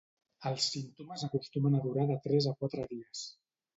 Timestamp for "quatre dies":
2.63-3.27